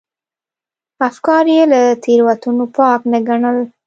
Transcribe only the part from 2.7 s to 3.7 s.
پاک نه ګڼل.